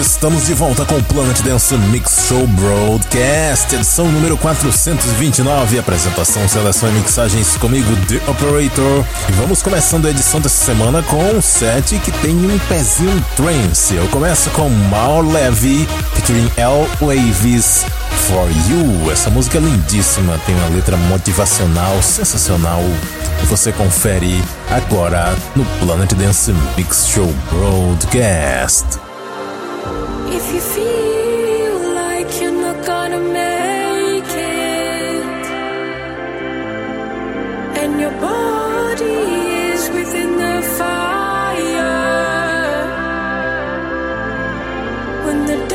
Estamos 0.00 0.46
de 0.46 0.54
volta 0.54 0.84
com 0.84 0.96
o 0.96 1.02
Planet 1.04 1.40
Dance 1.42 1.76
Mix 1.76 2.26
Show 2.26 2.44
Broadcast, 2.48 3.72
edição 3.76 4.10
número 4.10 4.36
429. 4.36 5.78
Apresentação, 5.78 6.48
seleção 6.48 6.88
e 6.88 6.92
mixagens 6.94 7.56
comigo, 7.58 7.88
The 8.08 8.16
Operator. 8.28 9.04
E 9.28 9.32
vamos 9.32 9.62
começando 9.62 10.06
a 10.06 10.10
edição 10.10 10.40
dessa 10.40 10.64
semana 10.64 11.00
com 11.04 11.22
um 11.22 11.40
set 11.40 11.96
que 12.00 12.10
tem 12.10 12.34
um 12.34 12.58
pezinho 12.68 13.24
trance. 13.36 13.94
Eu 13.94 14.08
começo 14.08 14.50
com 14.50 14.68
Mal 14.68 15.22
Levy, 15.22 15.88
featuring 16.14 16.50
L. 16.56 16.88
Waves. 17.00 17.86
For 18.26 18.48
You, 18.68 19.12
essa 19.12 19.30
música 19.30 19.58
é 19.58 19.60
lindíssima, 19.60 20.40
tem 20.44 20.56
uma 20.56 20.70
letra 20.70 20.96
motivacional 20.96 22.02
sensacional. 22.02 22.82
E 23.42 23.46
você 23.46 23.70
confere 23.70 24.42
agora 24.70 25.36
no 25.54 25.64
Planet 25.78 26.14
Dance 26.14 26.52
Mix 26.76 27.06
Show 27.06 27.32
Broadcast. 27.52 29.03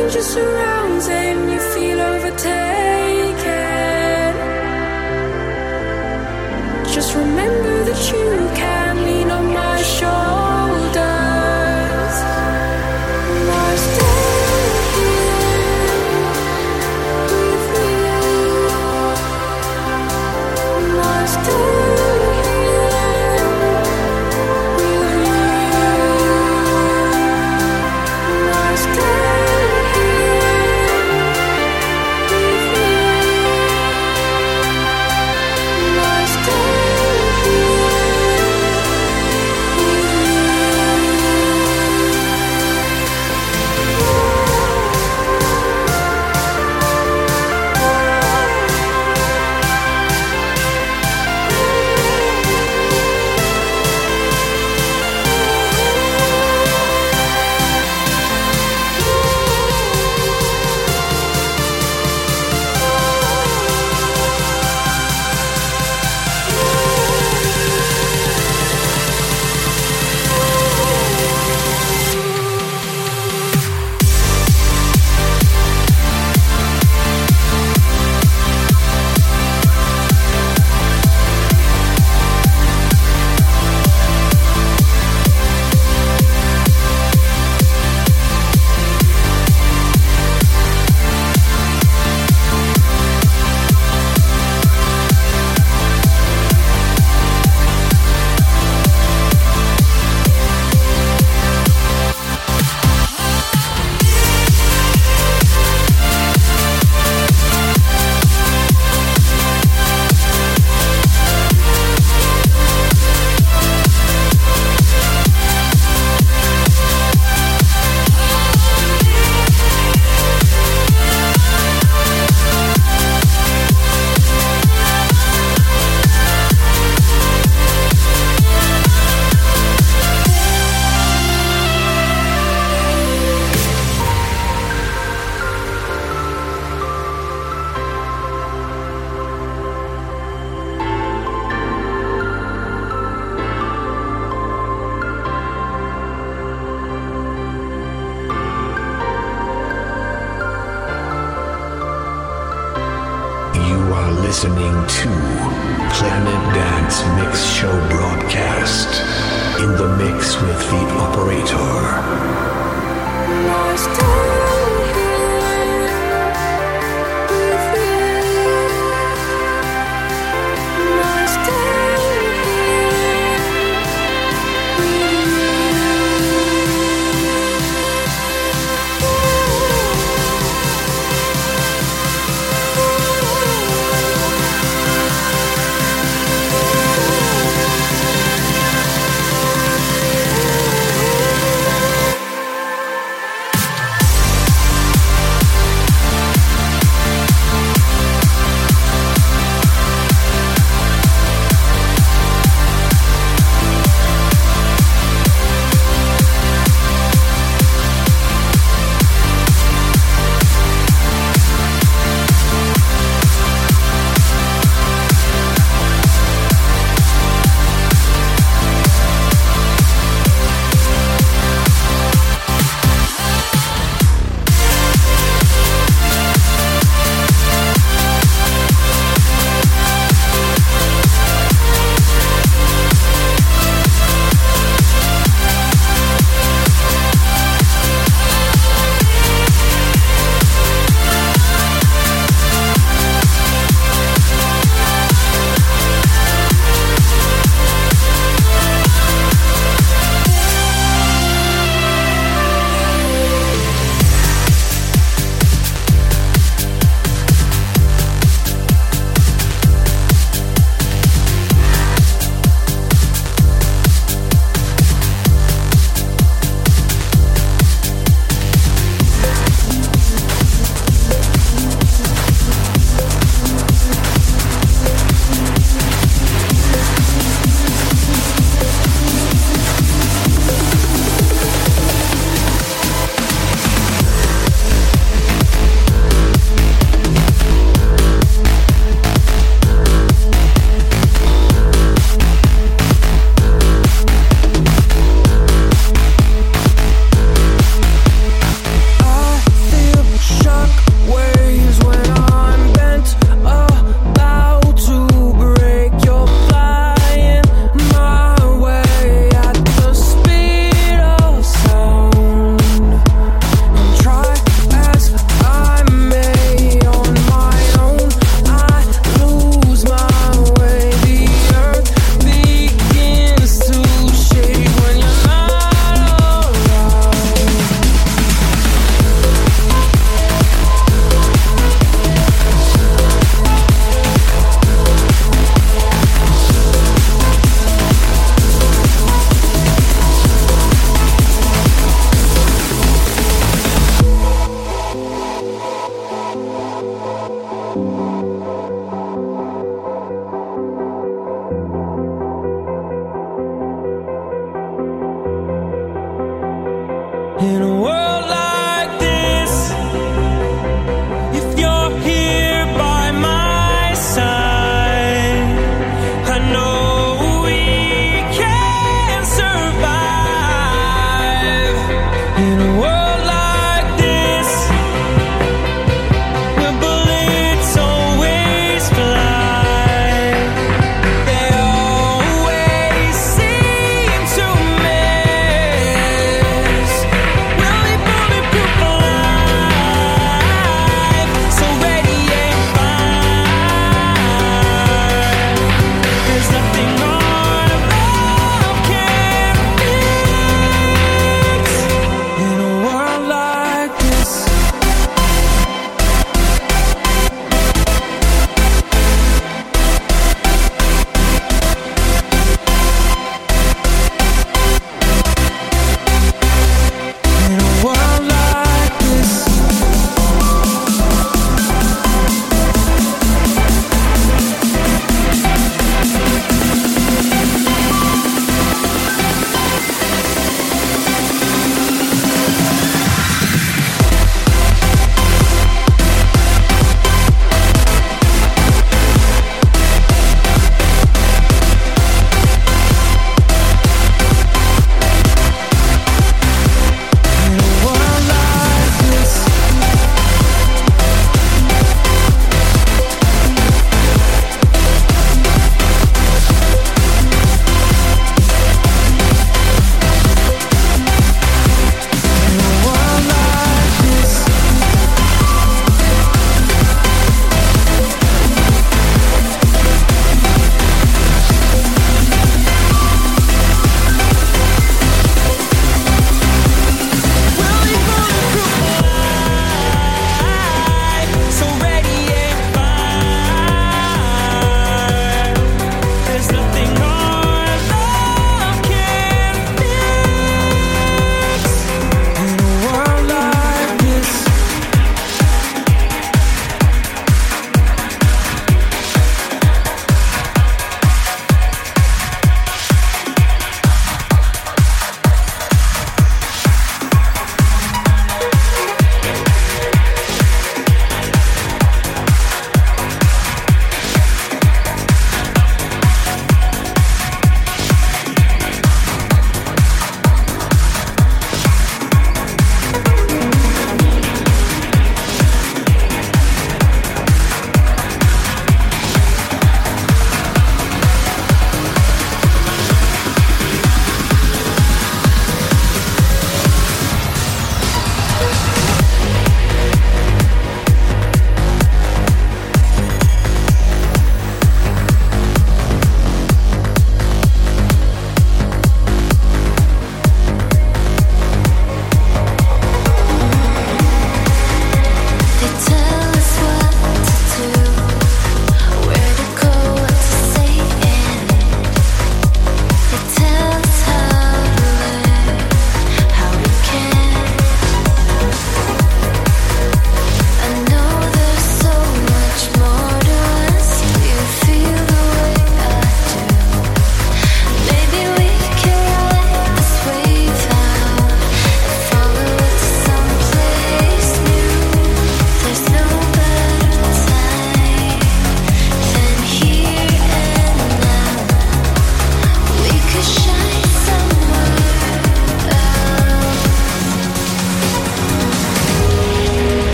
Danger 0.00 0.22
surrounds 0.22 1.08
and 1.08 1.50
you 1.52 1.60
feel 1.74 2.00
overtaken, 2.00 3.34
just 6.94 7.14
remember 7.14 7.84
that 7.84 8.00
you 8.10 8.48
can 8.56 8.96
lean 9.04 9.30
on 9.30 9.52
my 9.52 9.82
shoulders. 9.82 10.49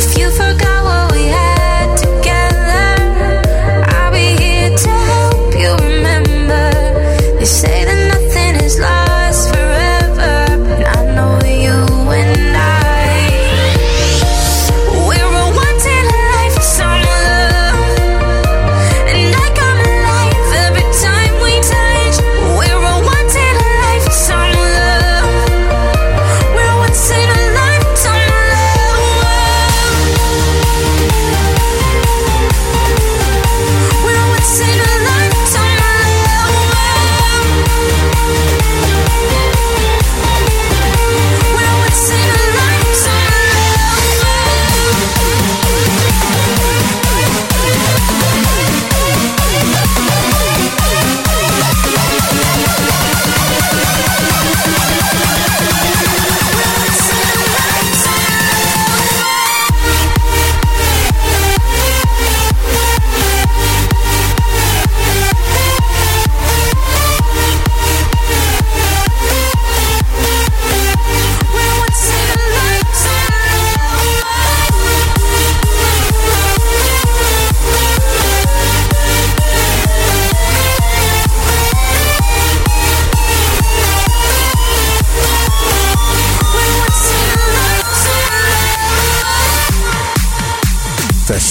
If 0.00 0.16
you 0.16 0.30
forgot 0.30 0.84
what 0.84 1.12
we 1.12 1.26
had 1.26 1.47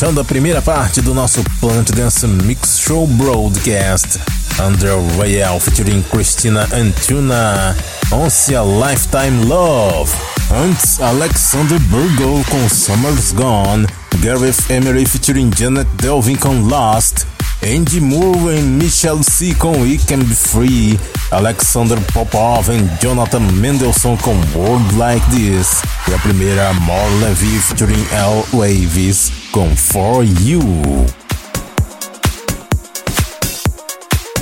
Fechando 0.07 0.21
a 0.21 0.23
primeira 0.23 0.61
parte 0.61 1.01
do 1.01 1.13
nosso 1.13 1.43
Plant 1.59 1.91
Dance 1.91 2.25
Mix 2.25 2.79
Show 2.79 3.05
Broadcast. 3.05 4.17
Andrew 4.57 5.05
Royale 5.17 5.59
featuring 5.59 6.01
Christina 6.03 6.65
Antuna. 6.71 7.75
Once 8.09 8.55
a 8.55 8.63
Lifetime 8.63 9.43
Love. 9.43 10.09
Antes, 10.49 11.01
Alexander 11.01 11.77
Burgo 11.79 12.41
com 12.49 12.69
Summer's 12.69 13.33
Gone. 13.33 13.85
Gareth 14.21 14.69
Emery 14.69 15.05
featuring 15.05 15.51
Janet 15.53 15.89
Delvin 15.97 16.37
com 16.37 16.61
Lost. 16.61 17.25
Andy 17.61 17.99
Moore 17.99 18.57
e 18.57 18.61
Michelle 18.61 19.23
C 19.23 19.53
com 19.55 19.73
We 19.81 19.97
Can 20.07 20.19
Be 20.19 20.35
Free. 20.35 20.99
Alexander 21.31 21.99
Popov 22.13 22.69
e 22.69 23.03
Jonathan 23.03 23.41
Mendelssohn 23.41 24.15
com 24.15 24.39
World 24.55 24.95
Like 24.95 25.25
This. 25.31 25.81
E 26.07 26.13
a 26.13 26.19
primeira, 26.19 26.71
More 26.75 27.09
Levy 27.19 27.59
featuring 27.59 28.07
L. 28.13 28.45
Waves 28.53 29.37
com 29.57 29.75
For 29.75 30.23
You. 30.23 30.61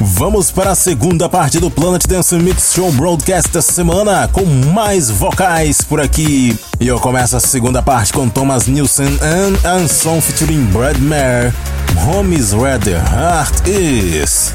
Vamos 0.01 0.51
para 0.51 0.71
a 0.71 0.75
segunda 0.75 1.29
parte 1.29 1.57
do 1.57 1.71
Planet 1.71 2.05
Dance 2.05 2.35
Mix 2.35 2.73
Show 2.73 2.91
Broadcast 2.91 3.49
dessa 3.49 3.71
semana, 3.71 4.27
com 4.27 4.43
mais 4.43 5.09
vocais 5.09 5.81
por 5.81 6.01
aqui. 6.01 6.59
E 6.81 6.87
eu 6.89 6.99
começo 6.99 7.37
a 7.37 7.39
segunda 7.39 7.81
parte 7.81 8.11
com 8.11 8.27
Thomas 8.27 8.67
Nielsen 8.67 9.17
and 9.21 9.55
Anson 9.65 10.19
featuring 10.19 10.65
Brad 10.65 10.97
Mare. 10.97 11.53
Is 12.37 12.53
where 12.53 12.77
the 12.77 12.97
heart 12.97 13.69
is. 13.69 14.54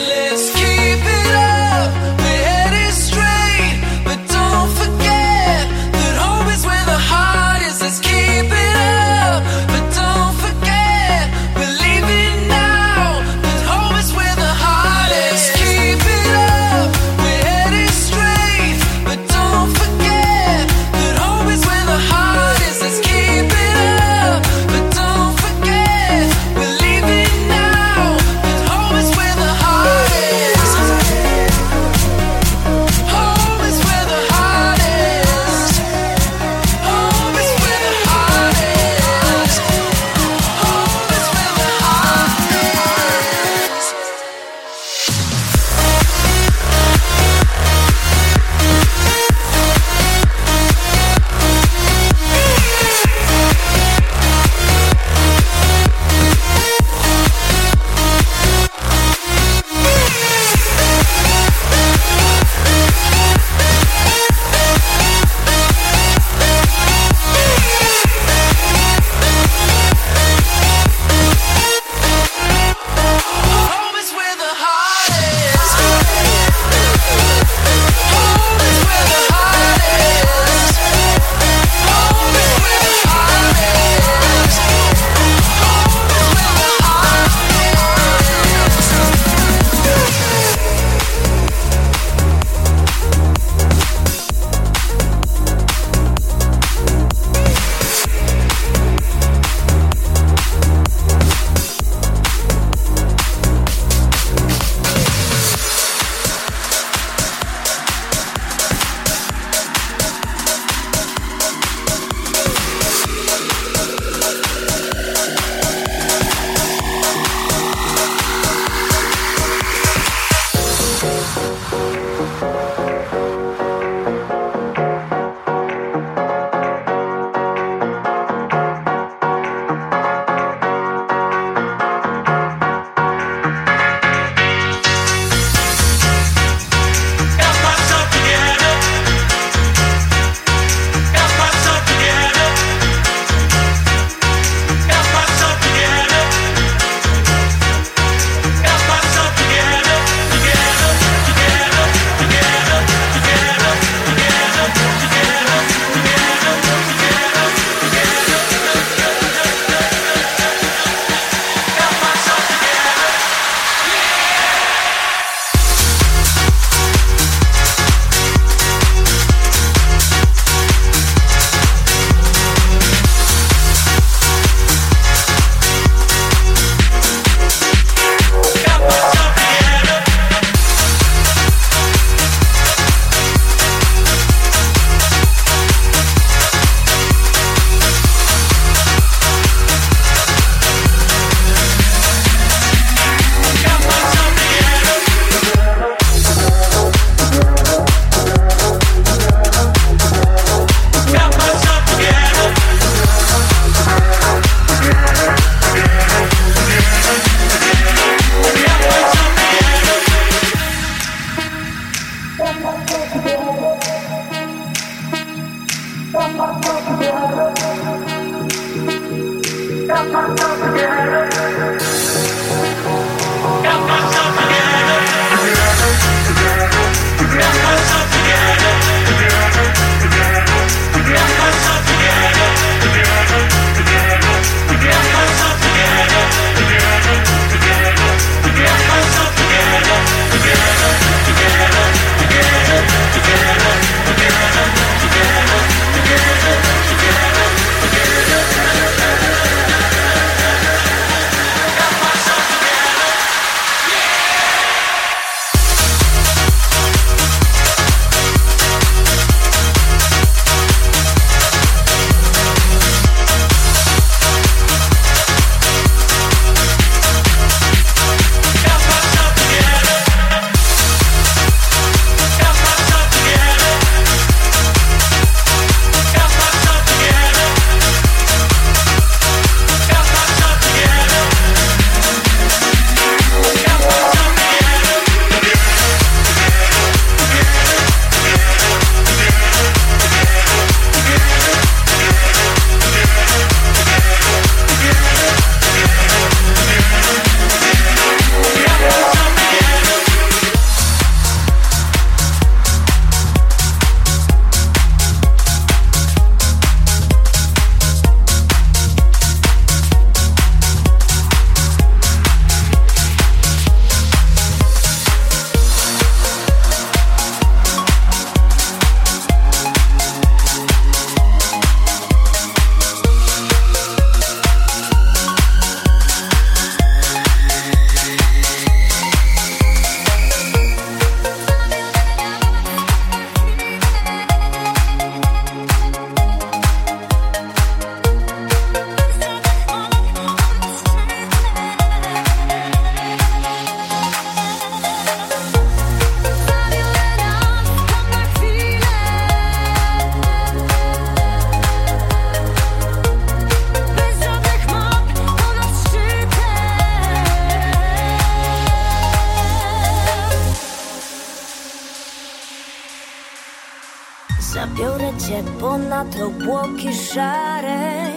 Ponad 365.91 366.21
obłoki 366.21 366.93
szare 366.95 368.11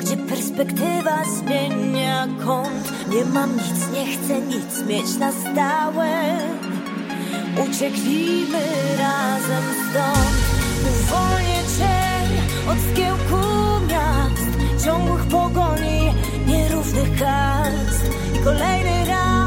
Gdzie 0.00 0.16
perspektywa 0.16 1.24
zmienia 1.38 2.28
kąt. 2.44 2.92
Nie 3.08 3.24
mam 3.24 3.56
nic, 3.56 3.90
nie 3.94 4.06
chcę 4.06 4.40
nic 4.40 4.88
mieć 4.88 5.16
na 5.18 5.32
stałe. 5.32 6.38
Ucieknijmy 7.64 8.64
razem 8.98 9.64
stąd. 9.90 10.36
Uwolnię 10.90 11.62
cię 11.78 11.98
od 12.70 12.78
zgiełku 12.78 13.46
miast 13.88 14.84
Ciągłych 14.84 15.26
pogoni, 15.26 16.12
nierównych 16.46 17.18
kast 17.18 18.04
I 18.40 18.44
kolejny 18.44 19.04
raz 19.08 19.45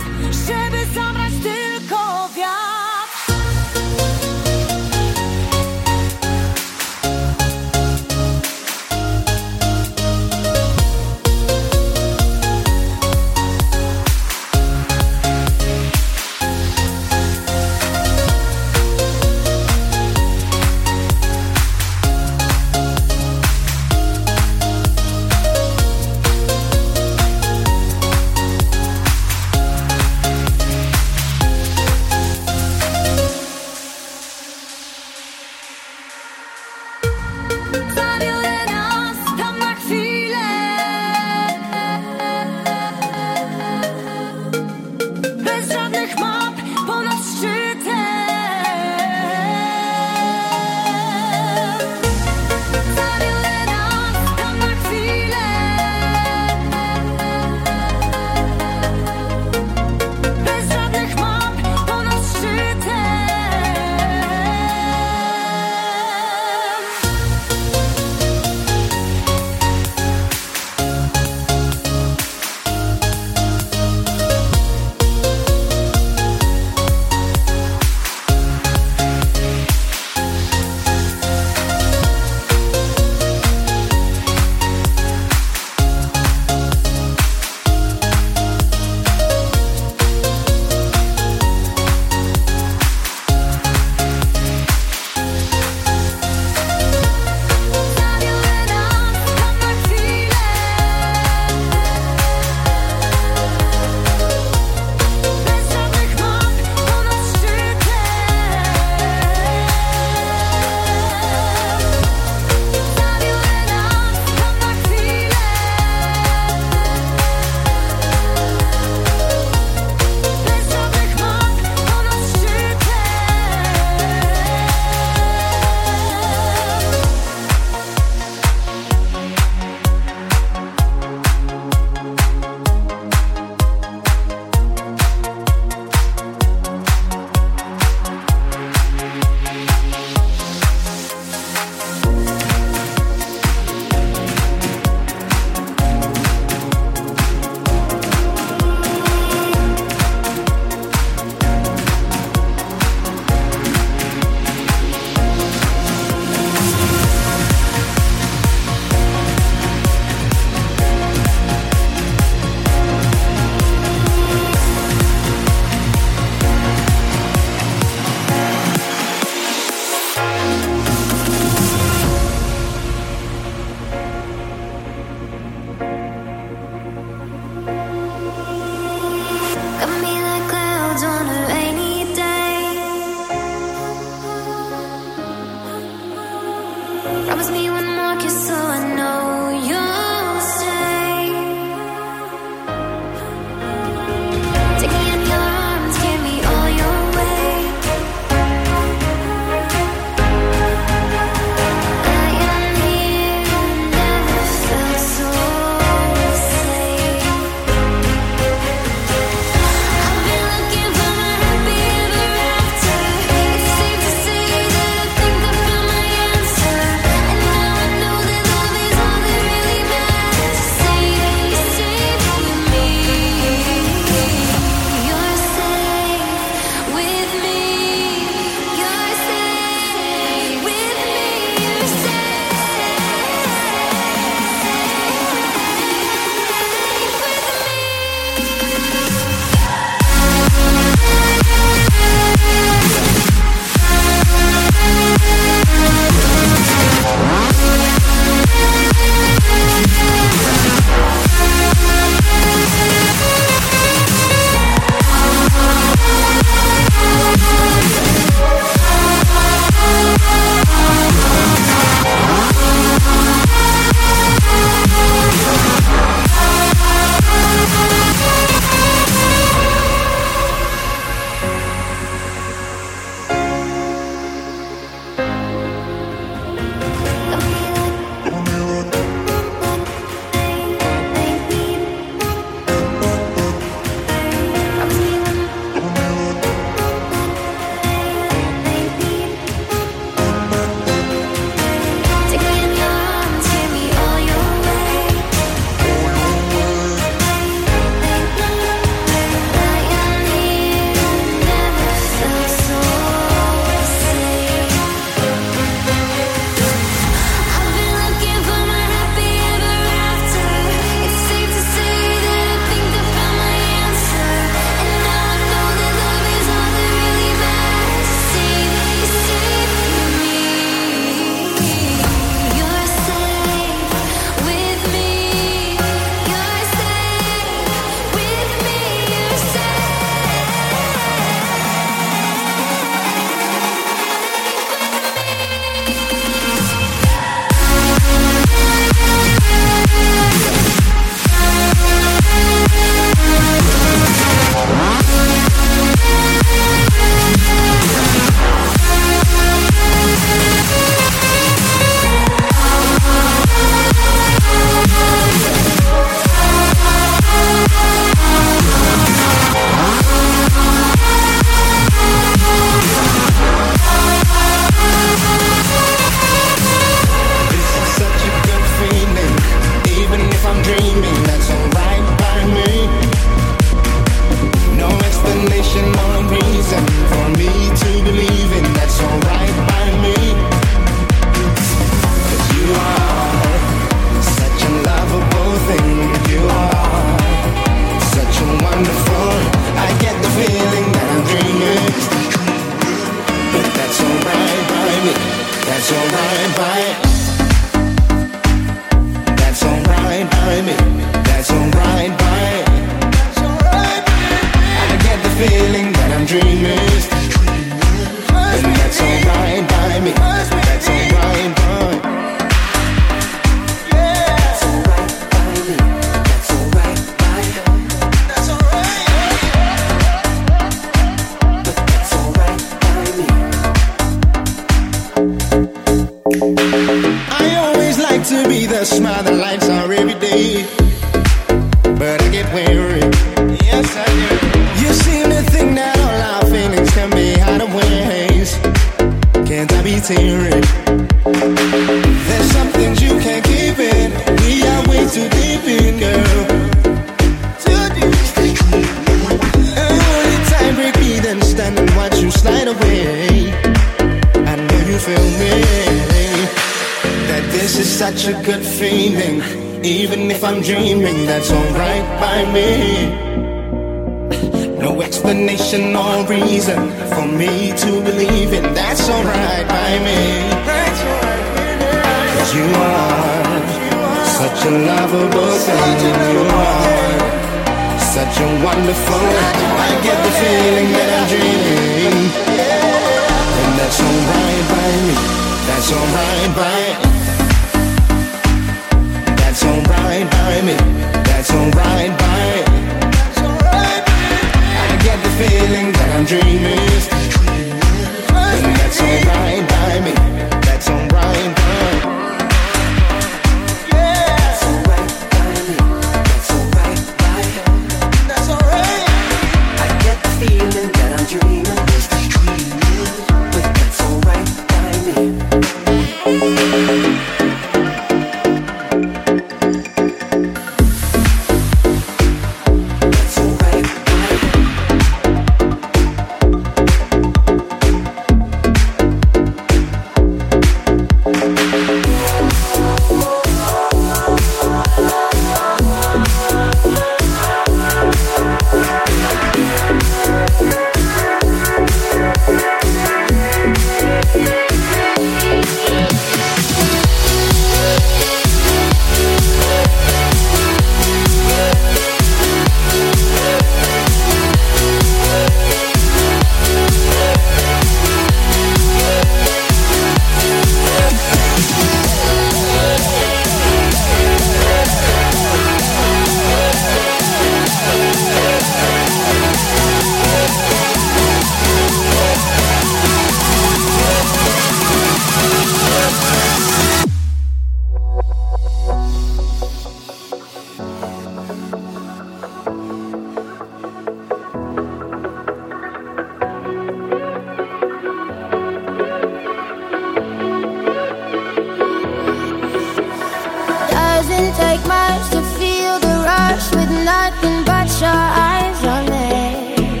take 594.56 594.82
much 594.86 595.24
to 595.30 595.40
feel 595.58 595.98
the 596.06 596.14
rush 596.30 596.66
with 596.76 596.90
nothing 597.04 597.64
but 597.64 597.88
your 598.00 598.22
eyes 598.50 598.80
on 598.94 599.04
me. 599.12 600.00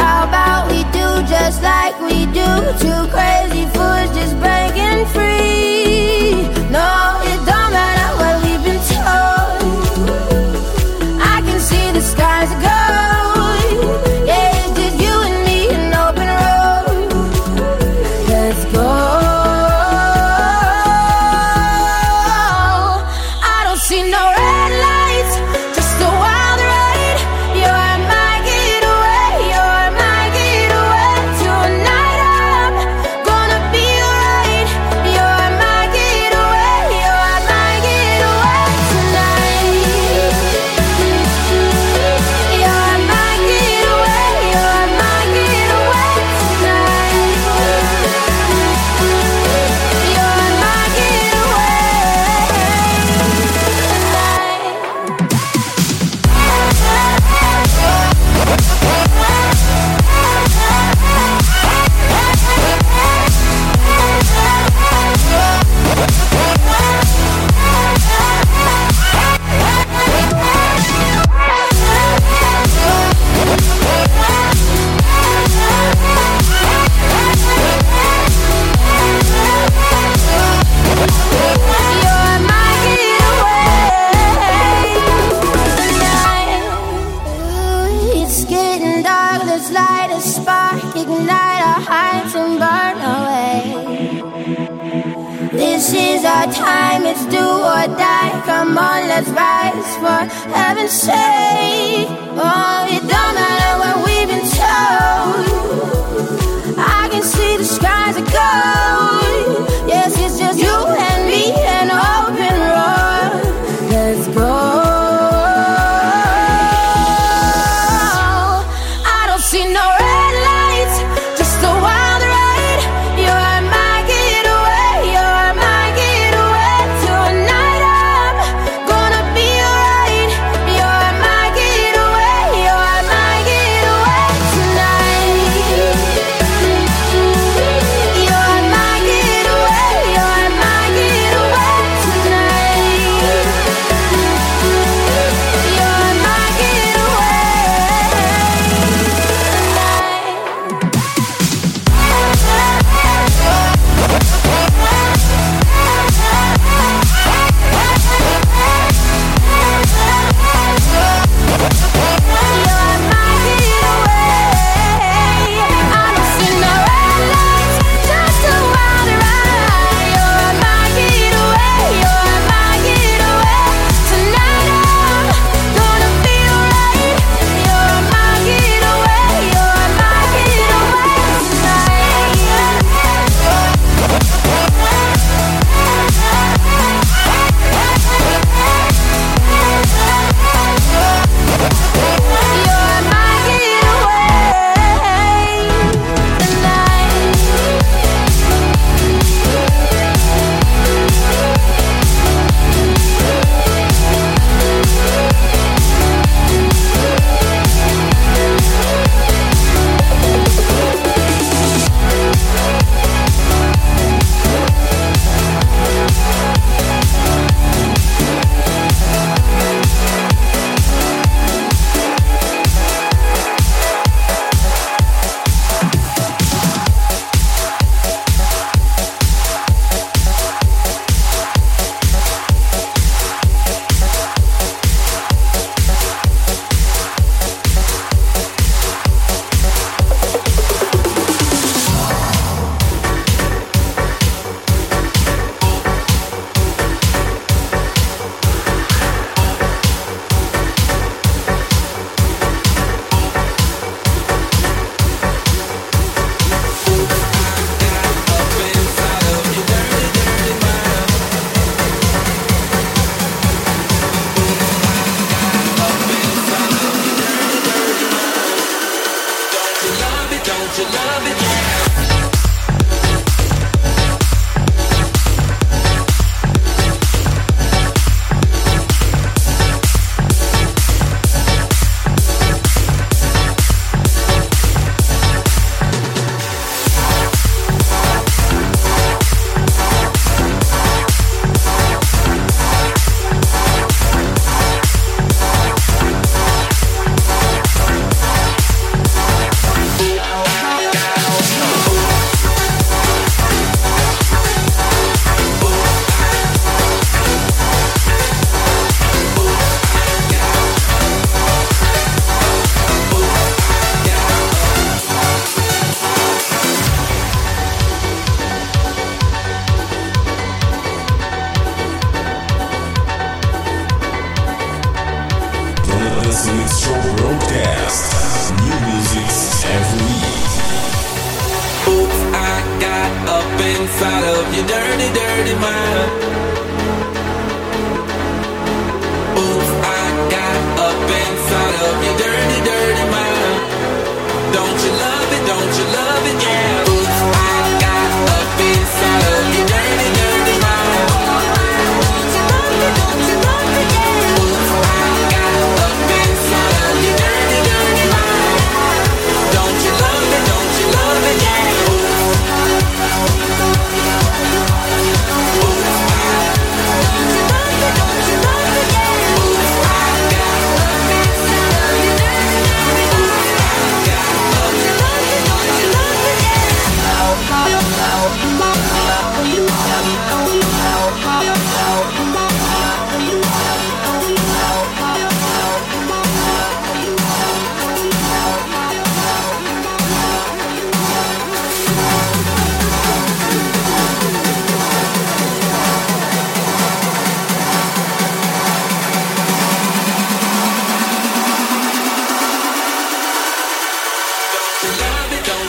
How 0.00 0.24
about 0.28 0.70
we 0.70 0.82
do 0.98 1.06
just 1.34 1.62
like 1.62 1.98
we 2.00 2.26
do? 2.40 2.50
Two 2.82 3.00
crazy 3.14 3.64
fools 3.74 4.10
just 4.16 4.34
breaking 4.40 5.06
free. 5.12 5.27
say 100.90 101.27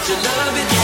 you 0.09 0.15
love 0.15 0.57
it? 0.57 0.78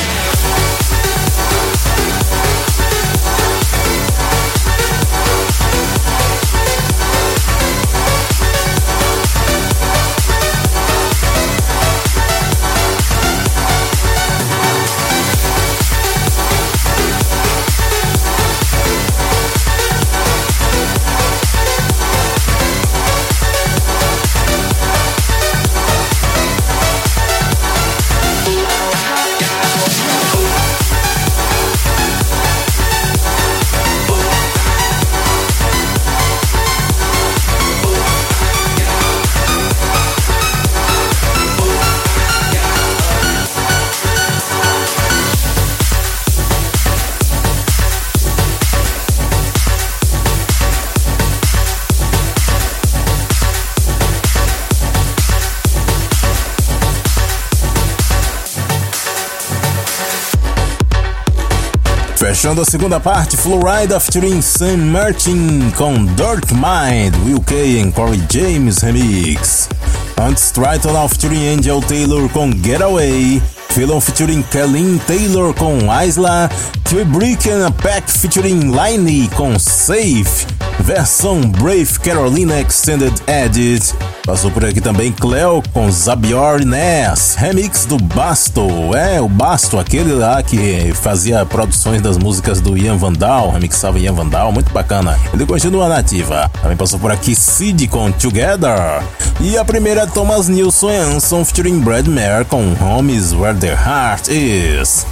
Fechando 62.46 62.62
a 62.62 62.66
segunda 62.66 63.00
parte, 63.00 63.36
Florida 63.36 64.00
featuring 64.00 64.39
Sam 64.39 64.78
Martin 64.78 65.72
com 65.76 66.06
Dark 66.14 66.52
Mind, 66.52 67.16
Will 67.26 67.41
K 67.41 67.82
e 67.82 67.91
Corey 67.91 68.22
James 68.32 68.84
remix. 68.84 69.68
Antes, 70.16 70.52
Triton 70.52 71.10
featuring 71.10 71.58
Angel 71.58 71.82
Taylor 71.82 72.30
com 72.30 72.52
Getaway. 72.52 73.41
Philon 73.70 74.00
featuring 74.00 74.43
Kellyn 74.52 75.00
Taylor 75.08 75.56
com 75.56 75.91
Isla. 75.91 76.48
Kubrick 76.84 77.50
and 77.50 77.66
a 77.66 77.72
Pack 77.72 78.12
featuring 78.12 78.72
Liney 78.72 79.28
com 79.30 79.58
Safe. 79.58 80.46
Versão 80.82 81.41
Brave 81.50 82.00
Carolina 82.00 82.60
Extended 82.60 83.24
Edit. 83.28 83.96
Passou 84.26 84.49
por 84.49 84.65
aqui 84.65 84.82
também 84.82 85.11
Cleo 85.11 85.61
com 85.71 85.89
Zabior 85.91 86.65
Ness, 86.65 87.36
remix 87.36 87.86
do 87.86 87.97
Basto. 87.97 88.95
É, 88.95 89.21
o 89.21 89.30
Basto, 89.30 89.78
aquele 89.78 90.13
lá 90.13 90.41
que 90.41 90.91
fazia 90.95 91.45
produções 91.45 92.01
das 92.01 92.17
músicas 92.17 92.59
do 92.59 92.76
Ian 92.76 92.97
Vandal, 92.97 93.51
remixava 93.51 93.99
Ian 93.99 94.13
Vandal, 94.13 94.51
muito 94.51 94.73
bacana. 94.73 95.19
Ele 95.32 95.45
continua 95.45 95.88
nativa. 95.88 96.49
Também 96.59 96.76
passou 96.76 96.99
por 96.99 97.11
aqui 97.11 97.36
Sid 97.36 97.88
com 97.88 98.11
Together. 98.11 99.03
E 99.39 99.57
a 99.59 99.63
primeira 99.63 100.01
é 100.01 100.05
Thomas 100.07 100.47
Nilsson 100.47 100.89
Anson 100.89 101.45
featuring 101.45 101.80
Brad 101.80 102.07
Mayer 102.07 102.45
com 102.45 102.73
Homies 102.82 103.32
Where 103.32 103.55
the 103.55 103.73
Heart 103.73 104.30
Is. 104.30 105.05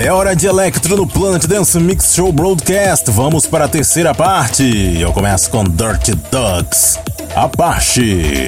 É 0.00 0.12
hora 0.12 0.34
de 0.36 0.46
Electro 0.46 0.96
no 0.96 1.04
Planet 1.08 1.44
Dance 1.44 1.76
Mix 1.76 2.14
Show 2.14 2.30
Broadcast. 2.30 3.10
Vamos 3.10 3.46
para 3.46 3.64
a 3.64 3.68
terceira 3.68 4.14
parte. 4.14 4.96
Eu 4.96 5.12
começo 5.12 5.50
com 5.50 5.64
Dirty 5.64 6.14
Dogs. 6.30 6.96
Apache. 7.34 8.46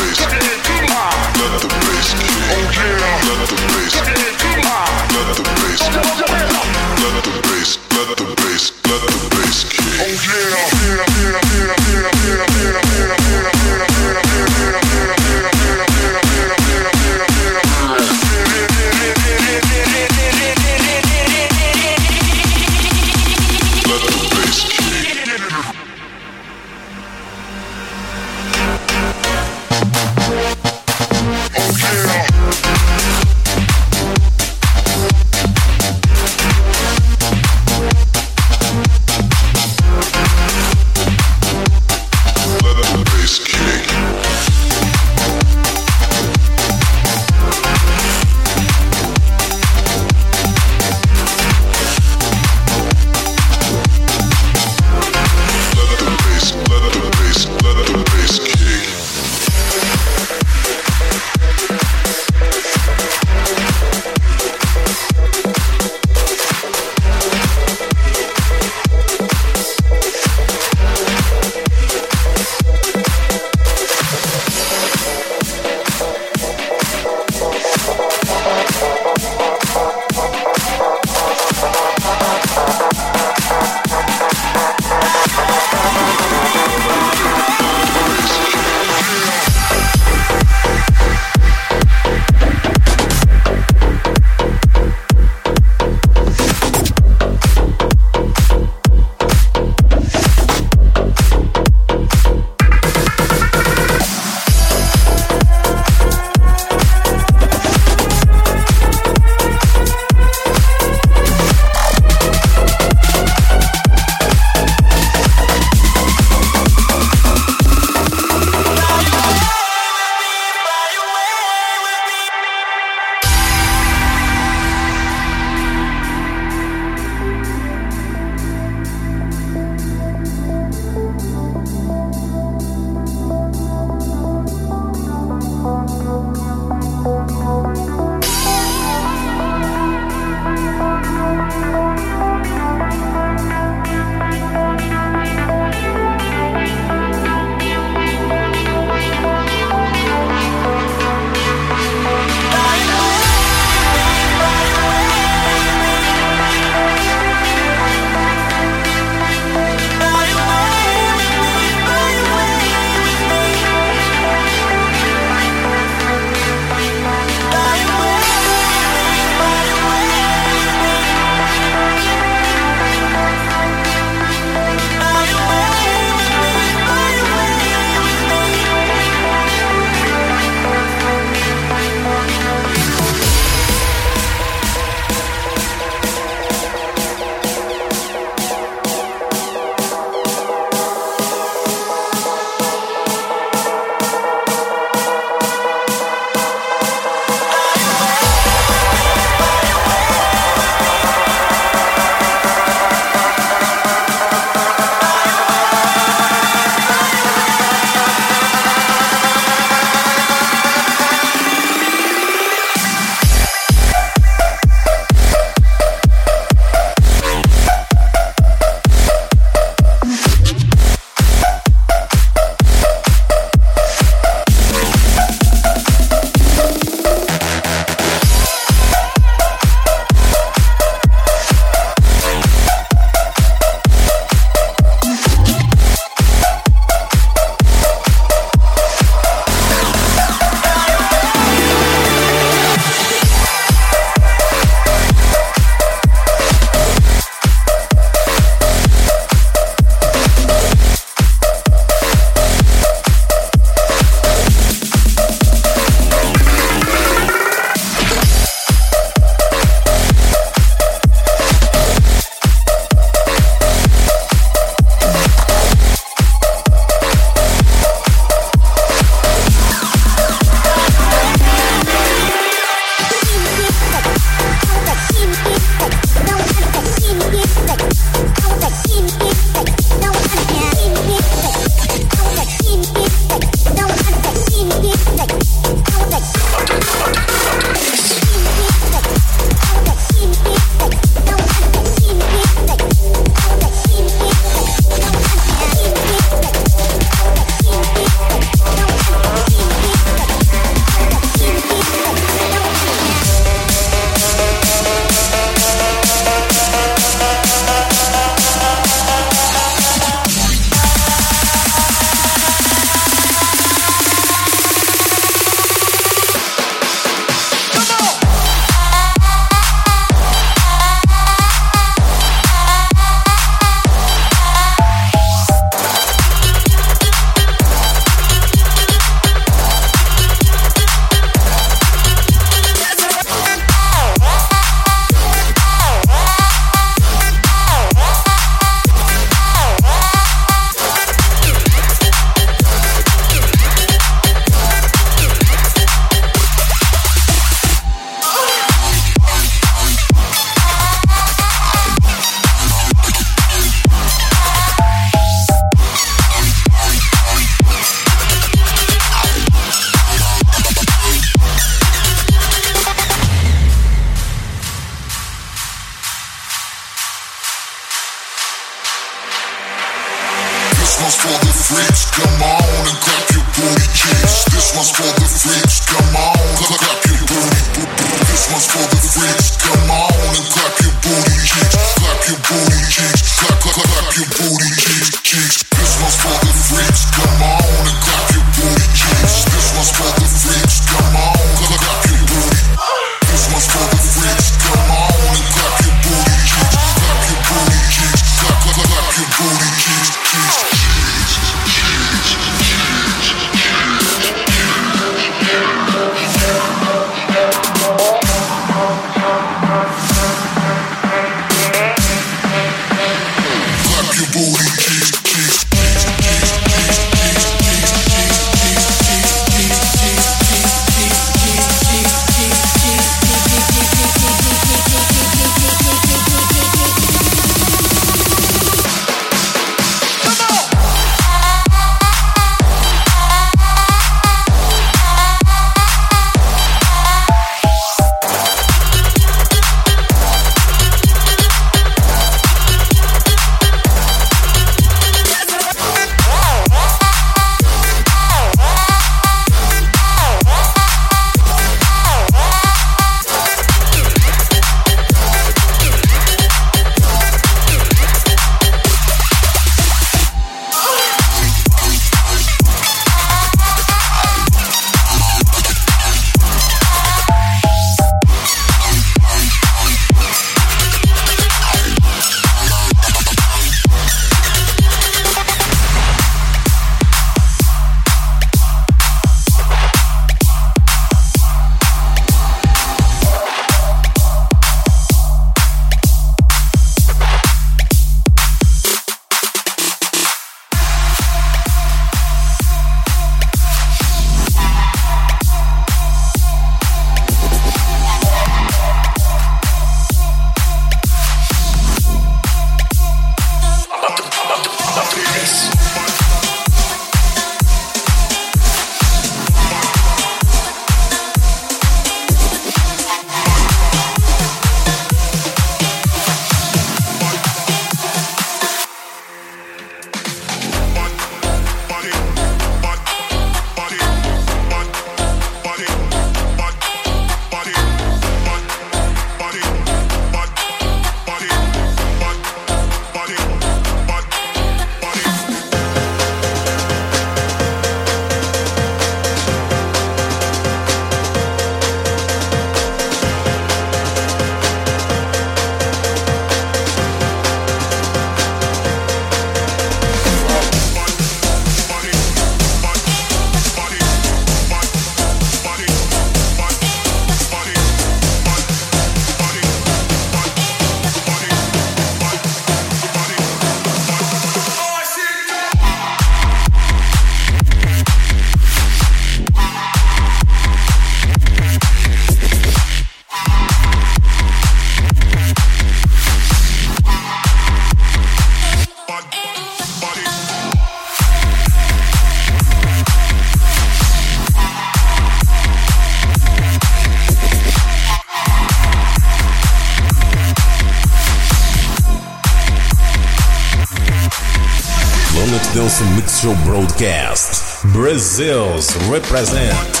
Broadcast. 596.41 597.83
Brazil's 597.93 598.95
represent. 599.07 600.00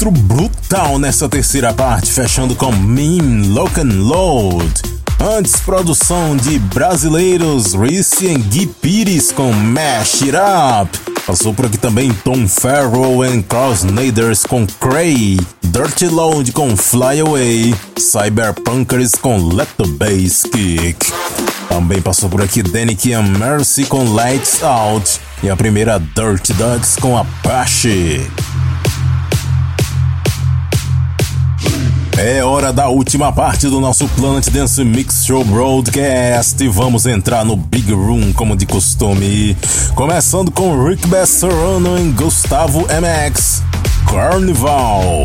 Electro 0.00 0.10
brutal 0.24 0.98
nessa 0.98 1.28
terceira 1.28 1.74
parte, 1.74 2.10
fechando 2.10 2.54
com 2.54 2.72
Mean 2.72 3.52
Lock 3.52 3.78
and 3.80 4.02
Load. 4.02 4.82
Antes, 5.20 5.56
produção 5.56 6.34
de 6.38 6.58
brasileiros 6.58 7.74
Reese 7.74 8.24
e 8.24 8.34
Gui 8.38 8.66
Pires 8.66 9.30
com 9.30 9.52
Mash 9.52 10.22
It 10.22 10.32
Up. 10.34 10.98
Passou 11.26 11.52
por 11.52 11.66
aqui 11.66 11.76
também 11.76 12.10
Tom 12.24 12.48
Farrell 12.48 13.22
e 13.26 13.42
Cross 13.42 13.84
Naders 13.84 14.44
com 14.44 14.66
Cray, 14.66 15.38
Dirty 15.64 16.06
Load 16.06 16.50
com 16.52 16.74
Fly 16.74 17.20
Away, 17.20 17.74
Cyberpunkers 17.98 19.12
com 19.20 19.48
Let 19.48 19.68
the 19.76 19.86
Bass 19.86 20.44
Kick. 20.44 21.12
Também 21.68 22.00
passou 22.00 22.30
por 22.30 22.40
aqui 22.40 22.62
Danik 22.62 23.12
and 23.12 23.36
Mercy 23.38 23.84
com 23.84 24.14
Lights 24.14 24.62
Out 24.62 25.20
e 25.42 25.50
a 25.50 25.56
primeira 25.56 25.98
Dirty 25.98 26.54
Dogs 26.54 26.96
com 26.98 27.18
Apache. 27.18 28.26
É 32.22 32.44
hora 32.44 32.70
da 32.70 32.86
última 32.86 33.32
parte 33.32 33.66
do 33.66 33.80
nosso 33.80 34.06
Planet 34.08 34.46
Dance 34.50 34.84
Mix 34.84 35.24
Show 35.24 35.42
Broadcast 35.42 36.62
e 36.62 36.68
vamos 36.68 37.06
entrar 37.06 37.46
no 37.46 37.56
Big 37.56 37.90
Room 37.94 38.34
como 38.34 38.54
de 38.54 38.66
costume. 38.66 39.56
Começando 39.94 40.50
com 40.50 40.84
Rick 40.84 41.06
Besserano 41.06 41.98
e 41.98 42.10
Gustavo 42.10 42.80
MX, 42.80 43.62
Carnival. 44.06 45.24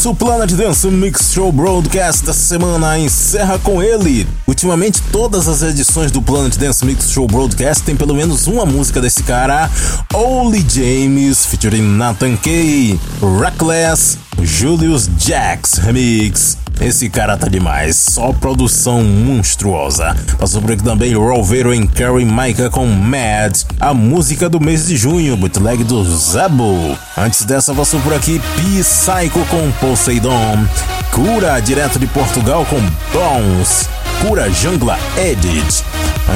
Nosso 0.00 0.14
Planet 0.14 0.50
Dance 0.52 0.86
Mix 0.86 1.30
Show 1.30 1.52
Broadcast 1.52 2.24
dessa 2.24 2.40
semana 2.40 2.98
encerra 2.98 3.58
com 3.58 3.82
ele. 3.82 4.26
Ultimamente, 4.46 5.02
todas 5.12 5.46
as 5.46 5.60
edições 5.60 6.10
do 6.10 6.22
Planet 6.22 6.56
Dance 6.56 6.82
Mix 6.86 7.10
Show 7.10 7.26
Broadcast 7.26 7.84
tem 7.84 7.94
pelo 7.94 8.14
menos 8.14 8.46
uma 8.46 8.64
música 8.64 8.98
desse 8.98 9.22
cara: 9.22 9.68
Oli 10.14 10.64
James, 10.66 11.44
featuring 11.44 11.82
Nathan 11.82 12.34
Kay, 12.38 12.98
Reckless, 13.42 14.16
Julius 14.42 15.06
Jax 15.18 15.74
Remix. 15.74 16.56
Esse 16.80 17.10
cara 17.10 17.36
tá 17.36 17.46
demais, 17.46 17.94
só 17.94 18.32
produção 18.32 19.04
monstruosa. 19.04 20.16
Passou 20.38 20.62
por 20.62 20.72
aqui 20.72 20.82
também 20.82 21.12
Rovero 21.12 21.74
e 21.74 21.86
Carrie 21.86 22.24
Micah 22.24 22.70
com 22.70 22.86
Mad, 22.86 23.54
a 23.78 23.92
música 23.92 24.48
do 24.48 24.58
mês 24.58 24.86
de 24.86 24.96
junho, 24.96 25.36
bootleg 25.36 25.84
do 25.84 26.02
Zabo. 26.02 26.96
Antes 27.18 27.44
dessa, 27.44 27.74
passou 27.74 28.00
por 28.00 28.14
aqui 28.14 28.40
Psycho 28.56 29.44
com 29.50 29.70
Poseidon, 29.72 30.66
Cura, 31.12 31.60
direto 31.60 31.98
de 31.98 32.06
Portugal 32.06 32.64
com 32.64 32.80
Bones, 33.12 33.86
Cura 34.22 34.50
Jungla 34.50 34.98
Edit. 35.18 35.84